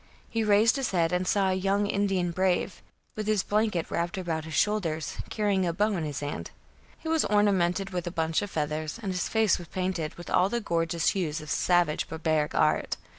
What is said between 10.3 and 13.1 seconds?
all the gorgeous hues of savage barbaric art.